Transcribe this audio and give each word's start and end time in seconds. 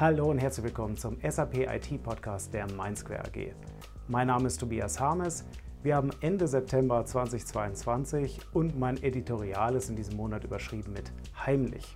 Hallo 0.00 0.30
und 0.30 0.38
herzlich 0.38 0.64
willkommen 0.64 0.96
zum 0.96 1.18
SAP 1.20 1.56
IT 1.58 2.02
Podcast 2.02 2.54
der 2.54 2.66
Mindsquare 2.72 3.20
AG. 3.20 3.52
Mein 4.08 4.28
Name 4.28 4.46
ist 4.46 4.56
Tobias 4.56 4.98
Harmes. 4.98 5.44
Wir 5.82 5.94
haben 5.94 6.08
Ende 6.22 6.48
September 6.48 7.04
2022 7.04 8.40
und 8.54 8.78
mein 8.78 8.96
Editorial 9.02 9.74
ist 9.74 9.90
in 9.90 9.96
diesem 9.96 10.16
Monat 10.16 10.42
überschrieben 10.44 10.94
mit 10.94 11.12
heimlich. 11.44 11.94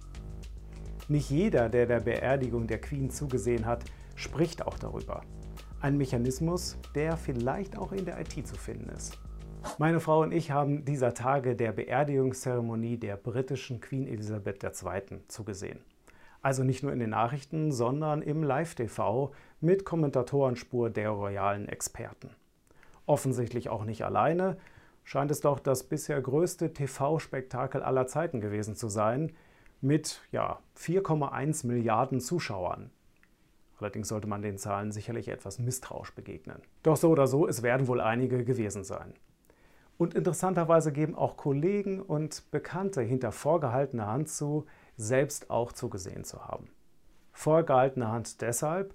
Nicht 1.09 1.31
jeder, 1.31 1.71
der 1.71 1.87
der 1.87 2.01
Beerdigung 2.01 2.67
der 2.67 2.79
Queen 2.79 3.09
zugesehen 3.09 3.65
hat, 3.65 3.87
spricht 4.17 4.67
auch 4.67 4.79
darüber. 4.79 5.23
Ein 5.81 5.97
Mechanismus, 5.97 6.77
der 6.95 7.17
vielleicht 7.17 7.79
auch 7.79 7.93
in 7.93 8.05
der 8.05 8.21
IT 8.21 8.47
zu 8.47 8.57
finden 8.57 8.91
ist. 8.91 9.19
Meine 9.79 9.99
Frau 9.99 10.21
und 10.21 10.33
ich 10.33 10.51
haben 10.51 10.85
dieser 10.85 11.15
Tage 11.15 11.57
der 11.57 11.73
Beerdigungszeremonie 11.73 12.99
der 12.99 13.17
britischen 13.17 13.81
Queen 13.81 14.07
Elizabeth 14.07 14.63
II. 14.63 15.21
zugesehen. 15.27 15.79
Also 16.45 16.63
nicht 16.63 16.83
nur 16.83 16.93
in 16.93 16.99
den 16.99 17.09
Nachrichten, 17.09 17.73
sondern 17.73 18.21
im 18.21 18.43
Live-TV 18.43 19.33
mit 19.63 19.87
Kommentatorenspur 19.87 20.91
der 20.91 21.09
royalen 21.09 21.71
Experten. 21.71 22.29
Offensichtlich 23.07 23.71
auch 23.71 23.87
nicht 23.87 24.05
alleine, 24.05 24.59
scheint 25.05 25.31
es 25.31 25.41
doch 25.41 25.59
das 25.59 25.85
bisher 25.85 26.21
größte 26.21 26.75
TV-Spektakel 26.75 27.83
aller 27.83 28.07
Zeiten 28.07 28.43
gewesen 28.43 28.77
zu 28.77 28.89
sein, 28.89 29.33
mit 29.81 30.21
ja, 30.33 30.59
4,1 30.77 31.67
Milliarden 31.67 32.21
Zuschauern. 32.21 32.91
Allerdings 33.79 34.09
sollte 34.09 34.29
man 34.29 34.43
den 34.43 34.59
Zahlen 34.59 34.93
sicherlich 34.93 35.29
etwas 35.29 35.59
misstrauisch 35.59 36.15
begegnen. 36.15 36.61
Doch 36.83 36.99
so 36.99 37.09
oder 37.09 37.27
so, 37.27 37.49
es 37.49 37.63
werden 37.63 37.89
wohl 37.89 38.03
einige 38.03 38.45
gewesen 38.45 38.85
sein. 38.85 39.15
Und 39.97 40.13
interessanterweise 40.13 40.93
geben 40.93 41.15
auch 41.15 41.39
Kollegen 41.39 42.03
und 42.03 42.51
Bekannte 42.51 43.01
hinter 43.01 43.33
vorgehaltener 43.33 44.09
Hand 44.09 44.29
zu, 44.29 44.67
selbst 44.97 45.51
auch 45.51 45.73
zugesehen 45.73 46.25
zu 46.25 46.47
haben. 46.47 46.69
Vorgehaltene 47.33 48.09
Hand 48.09 48.41
deshalb, 48.41 48.95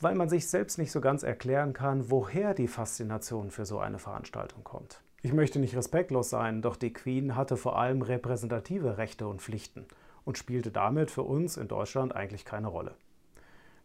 weil 0.00 0.14
man 0.14 0.28
sich 0.28 0.48
selbst 0.48 0.78
nicht 0.78 0.92
so 0.92 1.00
ganz 1.00 1.22
erklären 1.22 1.72
kann, 1.72 2.10
woher 2.10 2.54
die 2.54 2.68
Faszination 2.68 3.50
für 3.50 3.64
so 3.64 3.78
eine 3.78 3.98
Veranstaltung 3.98 4.62
kommt. 4.64 5.00
Ich 5.22 5.32
möchte 5.32 5.58
nicht 5.58 5.74
respektlos 5.74 6.30
sein, 6.30 6.62
doch 6.62 6.76
die 6.76 6.92
Queen 6.92 7.34
hatte 7.34 7.56
vor 7.56 7.78
allem 7.78 8.02
repräsentative 8.02 8.98
Rechte 8.98 9.26
und 9.26 9.42
Pflichten 9.42 9.86
und 10.24 10.38
spielte 10.38 10.70
damit 10.70 11.10
für 11.10 11.22
uns 11.22 11.56
in 11.56 11.66
Deutschland 11.66 12.14
eigentlich 12.14 12.44
keine 12.44 12.68
Rolle. 12.68 12.94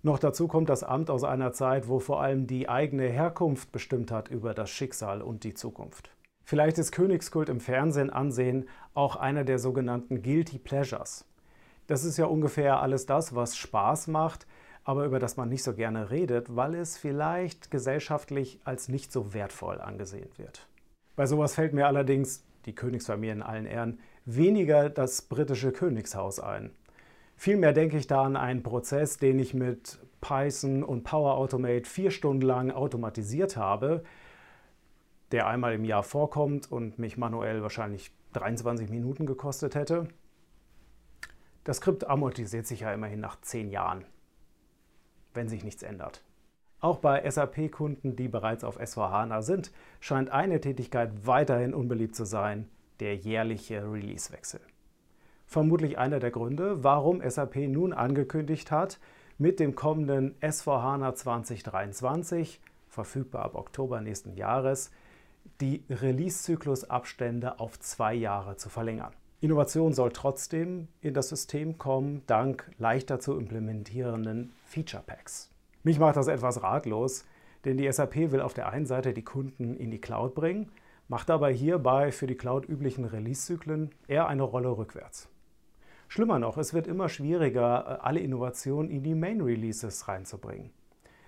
Noch 0.04 0.20
dazu 0.20 0.48
kommt 0.48 0.70
das 0.70 0.84
Amt 0.84 1.10
aus 1.10 1.24
einer 1.24 1.54
Zeit, 1.54 1.88
wo 1.88 2.00
vor 2.00 2.22
allem 2.22 2.46
die 2.46 2.68
eigene 2.68 3.08
Herkunft 3.08 3.72
bestimmt 3.72 4.12
hat 4.12 4.28
über 4.28 4.54
das 4.54 4.70
Schicksal 4.70 5.22
und 5.22 5.46
die 5.46 5.54
Zukunft. 5.54 6.12
Vielleicht 6.44 6.78
ist 6.78 6.92
Königskult 6.92 7.50
im 7.50 7.60
Fernsehen 7.60 8.10
ansehen 8.10 8.68
auch 8.94 9.16
einer 9.16 9.44
der 9.44 9.60
sogenannten 9.60 10.22
Guilty 10.22 10.60
Pleasures. 10.60 11.26
Das 11.88 12.04
ist 12.04 12.18
ja 12.18 12.26
ungefähr 12.26 12.82
alles 12.82 13.06
das, 13.06 13.36
was 13.36 13.56
Spaß 13.58 14.08
macht, 14.08 14.46
aber 14.84 15.06
über 15.06 15.20
das 15.20 15.38
man 15.38 15.50
nicht 15.50 15.64
so 15.64 15.74
gerne 15.74 16.12
redet, 16.12 16.56
weil 16.56 16.76
es 16.76 16.98
vielleicht 16.98 17.72
gesellschaftlich 17.72 18.60
als 18.66 18.90
nicht 18.90 19.12
so 19.12 19.34
wertvoll 19.34 19.80
angesehen 19.80 20.30
wird. 20.38 20.68
Bei 21.16 21.26
sowas 21.26 21.56
fällt 21.56 21.74
mir 21.74 21.88
allerdings, 21.88 22.44
die 22.66 22.76
Königsfamilie 22.76 23.34
in 23.34 23.42
allen 23.42 23.66
Ehren, 23.66 24.00
weniger 24.26 24.90
das 24.90 25.22
britische 25.22 25.72
Königshaus 25.72 26.40
ein. 26.40 26.72
Vielmehr 27.36 27.74
denke 27.74 27.98
ich 27.98 28.08
da 28.08 28.24
an 28.24 28.36
einen 28.36 28.64
Prozess, 28.64 29.18
den 29.18 29.40
ich 29.40 29.54
mit 29.54 30.00
Python 30.22 30.84
und 30.84 31.04
Power 31.04 31.36
Automate 31.36 31.90
vier 31.90 32.12
Stunden 32.12 32.42
lang 32.42 32.72
automatisiert 32.72 33.58
habe, 33.58 34.04
der 35.34 35.48
einmal 35.48 35.74
im 35.74 35.84
Jahr 35.84 36.04
vorkommt 36.04 36.72
und 36.72 37.00
mich 37.00 37.18
manuell 37.18 37.64
wahrscheinlich 37.64 38.12
23 38.34 38.90
Minuten 38.90 39.26
gekostet 39.26 39.74
hätte. 39.74 40.08
Das 41.64 41.78
Skript 41.78 42.08
amortisiert 42.08 42.68
sich 42.68 42.82
ja 42.82 42.94
immerhin 42.94 43.20
nach 43.20 43.42
10 43.42 43.72
Jahren, 43.72 44.06
wenn 45.34 45.50
sich 45.50 45.64
nichts 45.64 45.82
ändert. 45.82 46.24
Auch 46.82 47.00
bei 47.00 47.28
SAP-Kunden, 47.28 48.16
die 48.16 48.28
bereits 48.28 48.64
auf 48.64 48.80
S4HANA 48.80 49.42
sind, 49.42 49.72
scheint 50.00 50.30
eine 50.30 50.62
Tätigkeit 50.62 51.26
weiterhin 51.26 51.74
unbeliebt 51.74 52.16
zu 52.16 52.26
sein, 52.26 52.70
der 53.00 53.16
jährliche 53.16 53.92
Release-Wechsel. 53.92 54.60
Vermutlich 55.48 55.98
einer 55.98 56.20
der 56.20 56.30
Gründe, 56.30 56.84
warum 56.84 57.28
SAP 57.28 57.56
nun 57.56 57.92
angekündigt 57.92 58.70
hat, 58.70 59.00
mit 59.40 59.60
dem 59.60 59.74
kommenden 59.74 60.36
S4HANA 60.42 61.16
2023, 61.16 62.62
verfügbar 62.88 63.46
ab 63.46 63.56
Oktober 63.56 64.00
nächsten 64.00 64.36
Jahres, 64.36 64.92
die 65.62 65.84
Release-Zyklusabstände 65.90 67.60
auf 67.60 67.80
zwei 67.80 68.14
Jahre 68.14 68.58
zu 68.58 68.70
verlängern. 68.70 69.14
Innovation 69.42 69.94
soll 69.94 70.12
trotzdem 70.12 70.88
in 71.02 71.14
das 71.14 71.30
System 71.30 71.78
kommen, 71.78 72.22
dank 72.28 72.72
leichter 72.78 73.20
zu 73.20 73.38
implementierenden 73.38 74.54
Feature 74.66 75.04
Packs. 75.06 75.50
Mich 75.84 76.00
macht 76.00 76.16
das 76.16 76.28
etwas 76.28 76.64
ratlos, 76.64 77.26
denn 77.66 77.78
die 77.78 77.92
SAP 77.92 78.32
will 78.32 78.40
auf 78.40 78.54
der 78.54 78.70
einen 78.70 78.86
Seite 78.86 79.14
die 79.14 79.24
Kunden 79.24 79.76
in 79.76 79.92
die 79.92 80.00
Cloud 80.00 80.34
bringen, 80.34 80.72
macht 81.10 81.30
dabei 81.30 81.54
hierbei 81.54 82.12
für 82.12 82.28
die 82.28 82.36
Cloud 82.36 82.68
üblichen 82.68 83.04
Release-Zyklen 83.04 83.92
eher 84.08 84.28
eine 84.28 84.44
Rolle 84.44 84.78
rückwärts. 84.78 85.28
Schlimmer 86.08 86.40
noch, 86.40 86.58
es 86.58 86.74
wird 86.74 86.88
immer 86.88 87.10
schwieriger, 87.10 88.06
alle 88.06 88.20
Innovationen 88.20 88.90
in 88.90 89.04
die 89.04 89.16
Main 89.16 89.42
Releases 89.42 90.08
reinzubringen. 90.08 90.72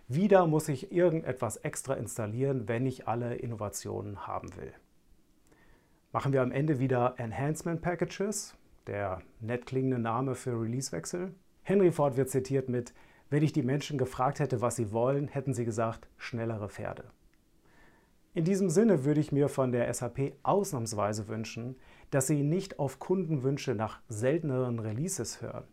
Wieder 0.08 0.46
muss 0.46 0.70
ich 0.70 0.92
irgendetwas 0.92 1.58
extra 1.58 1.96
installieren, 1.96 2.68
wenn 2.68 2.86
ich 2.86 3.08
alle 3.08 3.36
Innovationen 3.36 4.28
haben 4.28 4.56
will. 4.56 4.72
Machen 6.12 6.32
wir 6.32 6.44
am 6.44 6.52
Ende 6.52 6.78
wieder 6.78 7.16
Enhancement 7.18 7.82
Packages, 7.82 8.56
der 8.86 9.24
nett 9.40 9.66
klingende 9.66 9.98
Name 9.98 10.36
für 10.36 10.62
Releasewechsel. 10.62 11.34
Henry 11.64 11.92
Ford 11.92 12.18
wird 12.18 12.30
zitiert 12.30 12.70
mit, 12.70 12.94
wenn 13.32 13.42
ich 13.42 13.52
die 13.52 13.64
Menschen 13.64 13.98
gefragt 13.98 14.40
hätte, 14.40 14.62
was 14.62 14.76
sie 14.76 14.92
wollen, 14.92 15.28
hätten 15.28 15.56
sie 15.56 15.66
gesagt, 15.66 16.08
schnellere 16.18 16.70
Pferde. 16.70 17.06
In 18.36 18.44
diesem 18.44 18.70
Sinne 18.70 19.06
würde 19.06 19.22
ich 19.22 19.32
mir 19.32 19.50
von 19.50 19.72
der 19.72 19.92
SAP 19.92 20.34
ausnahmsweise 20.44 21.28
wünschen, 21.28 21.78
dass 22.12 22.28
sie 22.28 22.44
nicht 22.44 22.78
auf 22.78 23.00
Kundenwünsche 23.00 23.74
nach 23.74 24.02
selteneren 24.08 24.78
Releases 24.78 25.42
hören, 25.42 25.64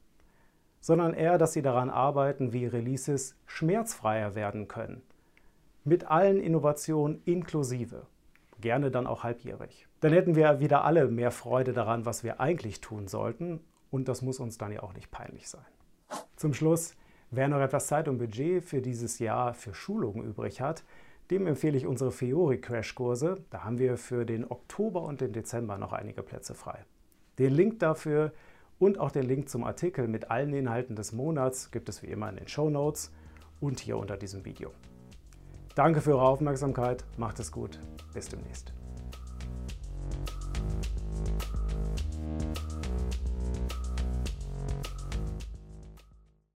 sondern 0.82 1.14
eher, 1.14 1.38
dass 1.38 1.54
sie 1.54 1.62
daran 1.62 1.88
arbeiten, 1.88 2.52
wie 2.52 2.66
Releases 2.66 3.36
schmerzfreier 3.46 4.34
werden 4.34 4.68
können. 4.68 5.00
Mit 5.84 6.10
allen 6.10 6.40
Innovationen 6.40 7.22
inklusive. 7.24 8.06
Gerne 8.60 8.90
dann 8.90 9.06
auch 9.06 9.22
halbjährig. 9.22 9.86
Dann 10.00 10.12
hätten 10.12 10.34
wir 10.34 10.60
wieder 10.60 10.84
alle 10.84 11.06
mehr 11.08 11.30
Freude 11.30 11.72
daran, 11.72 12.04
was 12.04 12.24
wir 12.24 12.40
eigentlich 12.40 12.80
tun 12.80 13.06
sollten. 13.06 13.60
Und 13.90 14.08
das 14.08 14.22
muss 14.22 14.40
uns 14.40 14.58
dann 14.58 14.72
ja 14.72 14.82
auch 14.82 14.92
nicht 14.94 15.10
peinlich 15.10 15.48
sein. 15.48 15.64
Zum 16.36 16.52
Schluss, 16.52 16.96
wer 17.30 17.46
noch 17.46 17.60
etwas 17.60 17.86
Zeit 17.86 18.08
und 18.08 18.18
Budget 18.18 18.64
für 18.64 18.82
dieses 18.82 19.20
Jahr 19.20 19.54
für 19.54 19.74
Schulungen 19.74 20.24
übrig 20.24 20.60
hat, 20.60 20.84
dem 21.30 21.46
empfehle 21.46 21.76
ich 21.76 21.86
unsere 21.86 22.10
Fiori-Crashkurse. 22.10 23.44
Da 23.50 23.64
haben 23.64 23.78
wir 23.78 23.96
für 23.96 24.24
den 24.24 24.50
Oktober 24.50 25.02
und 25.02 25.20
den 25.20 25.32
Dezember 25.32 25.78
noch 25.78 25.92
einige 25.92 26.22
Plätze 26.22 26.54
frei. 26.54 26.84
Den 27.38 27.52
Link 27.52 27.78
dafür 27.78 28.32
und 28.82 28.98
auch 28.98 29.12
den 29.12 29.22
Link 29.22 29.48
zum 29.48 29.62
Artikel 29.62 30.08
mit 30.08 30.32
allen 30.32 30.52
Inhalten 30.52 30.96
des 30.96 31.12
Monats 31.12 31.70
gibt 31.70 31.88
es 31.88 32.02
wie 32.02 32.08
immer 32.08 32.28
in 32.28 32.34
den 32.34 32.48
Show 32.48 32.68
Notes 32.68 33.12
und 33.60 33.78
hier 33.78 33.96
unter 33.96 34.16
diesem 34.16 34.44
Video. 34.44 34.72
Danke 35.76 36.00
für 36.00 36.16
eure 36.16 36.26
Aufmerksamkeit, 36.26 37.04
macht 37.16 37.38
es 37.38 37.52
gut, 37.52 37.78
bis 38.12 38.28
demnächst. 38.28 38.72